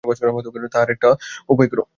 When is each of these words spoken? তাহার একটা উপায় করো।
তাহার 0.73 0.89
একটা 0.91 1.09
উপায় 1.49 1.67
করো। 1.67 1.83